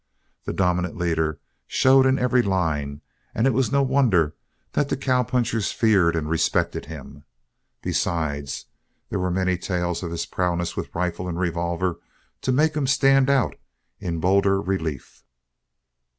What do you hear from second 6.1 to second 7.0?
and respected